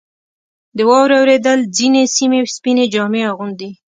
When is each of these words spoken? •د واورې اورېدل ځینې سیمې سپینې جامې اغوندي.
•د 0.77 0.79
واورې 0.89 1.15
اورېدل 1.19 1.59
ځینې 1.77 2.01
سیمې 2.15 2.39
سپینې 2.55 2.85
جامې 2.93 3.21
اغوندي. 3.31 3.69